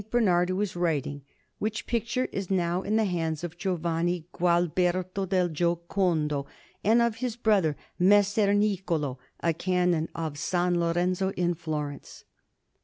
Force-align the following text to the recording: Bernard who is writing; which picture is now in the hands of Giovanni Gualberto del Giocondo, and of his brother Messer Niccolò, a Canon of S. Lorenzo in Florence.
Bernard 0.09 0.49
who 0.49 0.59
is 0.61 0.75
writing; 0.75 1.21
which 1.59 1.85
picture 1.85 2.25
is 2.31 2.49
now 2.49 2.81
in 2.81 2.95
the 2.95 3.05
hands 3.05 3.43
of 3.43 3.55
Giovanni 3.59 4.25
Gualberto 4.33 5.27
del 5.29 5.49
Giocondo, 5.49 6.47
and 6.83 7.03
of 7.03 7.17
his 7.17 7.35
brother 7.35 7.75
Messer 7.99 8.47
Niccolò, 8.47 9.17
a 9.41 9.53
Canon 9.53 10.09
of 10.15 10.37
S. 10.37 10.53
Lorenzo 10.53 11.29
in 11.33 11.53
Florence. 11.53 12.23